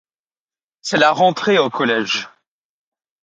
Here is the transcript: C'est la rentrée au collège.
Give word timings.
C'est 0.81 0.97
la 0.97 1.11
rentrée 1.11 1.59
au 1.59 1.69
collège. 1.69 2.27